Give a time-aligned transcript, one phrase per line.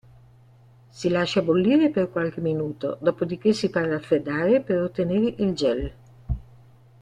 [0.99, 5.93] Si lascia bollire per qualche minuto, dopodiché si fa raffreddare per ottenere il gel.